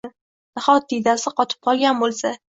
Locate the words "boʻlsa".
2.03-2.35